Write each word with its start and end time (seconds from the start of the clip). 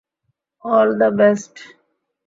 All 0.65 0.89
the 0.99 1.09
best! 1.17 1.55